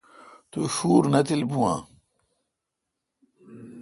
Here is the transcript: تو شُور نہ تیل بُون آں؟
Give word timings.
تو 0.51 0.59
شُور 0.75 1.03
نہ 1.13 1.19
تیل 1.27 1.41
بُون 1.49 1.65
آں؟ 1.71 1.79